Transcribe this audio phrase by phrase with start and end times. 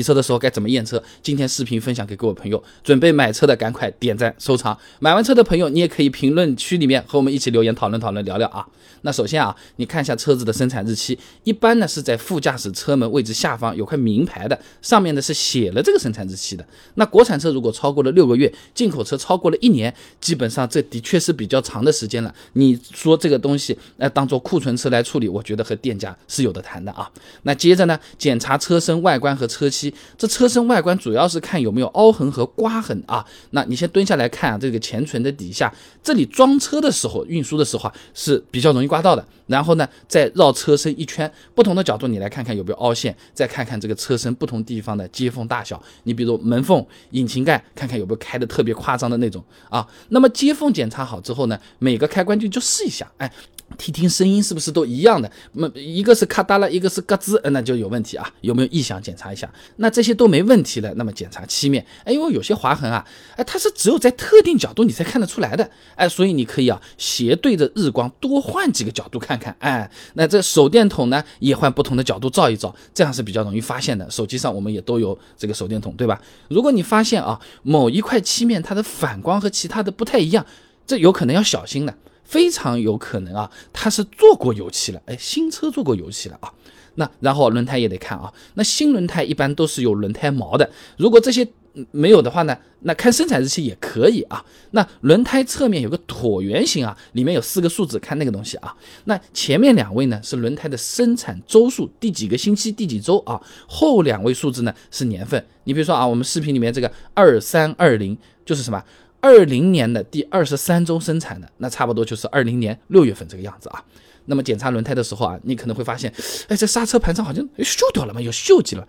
[0.00, 1.02] 提车的时候该怎么验车？
[1.22, 4.76] 今天视频分享给各位朋友，准备买车的赶快点赞收藏。
[4.98, 8.66] 买完车的朋友，你也可以评论区里面和我们一起留言讨论讨论聊聊啊。
[9.02, 16.66] 那首先啊，你看一下车子的生产日期，一般呢是在副驾驶车门位置下方有块名牌的，上面呢是写了这个生产日期的。
[16.94, 22.34] 那国产车如果超过了六个月，进口车超过了一年，基本上这的确是比较长的时间了。
[22.54, 27.10] 你说这个东西那当做库存车来处理，我觉得和店家是有的谈的啊。
[27.42, 29.89] 那接着呢，检查车身外观和车漆。
[30.16, 33.24] 这车身外观主要是看有没有凹痕和刮痕啊。
[33.50, 35.72] 那你先蹲下来看啊，这个前唇的底下，
[36.02, 39.24] 这里装车的时候、运输的时候啊是比较容易刮到的。
[39.46, 45.82] 然后呢，再绕车身一圈，不同的角度你来看看有没有凹陷，再看看这个车身不同地方的接缝大小。
[46.04, 49.84] 你比如门缝、引擎盖，看看有没有开的特别夸张的那种啊。
[50.10, 53.30] 那么接缝检查好之后呢，每个开关就就试一下，哎。
[53.78, 55.30] 听听声音是不是都一样的？
[55.52, 58.30] 那一个是咔哒了，一个是咯吱，那就有问题啊。
[58.42, 59.00] 有没有异响？
[59.00, 59.50] 检查一下。
[59.76, 61.84] 那这些都没问题了，那么检查漆面。
[62.04, 63.04] 哎，因为有些划痕啊，
[63.36, 65.70] 哎，它是只有在特定角度你才看得出来的。
[65.94, 69.54] 哎，所以你可以啊，斜对着日光多换几个角度看看。
[69.60, 74.10] 哎，那这手电筒呢，也换不同的角度照一照，这样是比较容易发现的。
[74.10, 76.20] 手机上我们也都有这个手电筒，对吧？
[76.48, 80.44] 如果你发现啊，某一块漆面它的反光和其他的不太一样，
[80.86, 81.94] 这有可能要小心的。
[82.30, 86.48] 非常有可能啊，它是做过油漆了，哎，新车做过油漆了啊。
[86.94, 91.46] 那然后轮胎也得看啊，那新轮胎一般都是有轮胎毛的，如果这些
[91.90, 94.44] 没有的话呢，那看生产日期也可以啊。
[94.72, 98.76] 那轮胎侧面有个椭圆形啊，里面有四个数字，看那个东西啊。
[99.04, 103.40] 那前面两位呢是轮胎的生产周数，第几个星期第几周啊？
[103.66, 105.44] 后两位数字呢是年份。
[105.64, 108.82] 你比如说啊，我们视频里面这个二三二零就是什么？
[109.20, 113.84] 二零年的第二十三周生产的，那差不多就是二零年六月份这个样子啊。
[114.26, 116.12] 那么检查轮胎的时候啊，你可能会发现，
[116.48, 118.86] 哎，这刹车盘上好像锈掉了嘛，有锈迹了。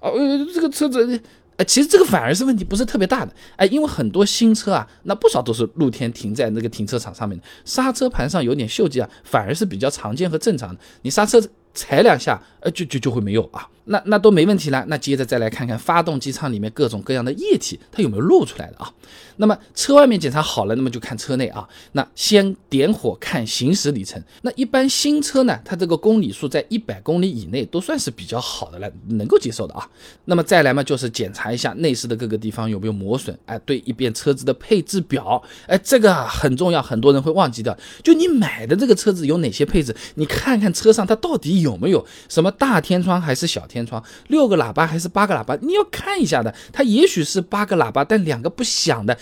[0.00, 0.12] 哦，
[0.54, 1.20] 这个车子，
[1.56, 3.32] 哎，其实这个反而是问题不是特别大的。
[3.56, 10.80] 哎，因为很多新车啊，那不少都是露天停在那个停车场上面的，刹车盘上有点锈迹啊，反而是比较常见和正常的。
[11.02, 11.42] 你刹车
[11.74, 13.68] 踩两下，呃，就就就会没有啊。
[13.88, 18.92] 那那都没问题了，那接着再来看看发动机舱里面各种各样的液体，它有没有漏出来的啊？
[19.40, 21.66] 那么车外面检查好了，那么就看车内啊。
[21.92, 24.22] 那先点火看行驶里程。
[24.42, 29.88] 那一般新车呢，它这个公里数在一百公里以内都算是比较好的了，能够接受的啊。
[30.24, 37.76] 那么再来嘛，就是检查一下内饰的各个地方有没有磨损，哎，对一遍车子的配置表，哎，这个很重要，很多人会忘记掉。
[38.02, 46.54] 就你买的这个车子有哪些配置，你看看车上它到底有没有什么大天窗还是小天天窗，六个喇叭还是八个喇叭，你要看一下的。
[46.72, 49.16] 它也许是八个喇叭，但两个不响的。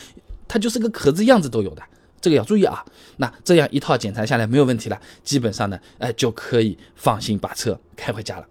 [0.48, 1.82] 它就是个壳子样子都有的，
[2.20, 2.84] 这个要注意啊。
[3.18, 8.46] 那这样一套检查下来没有问题了，基本上呢，哎就可以放心把车开回家了。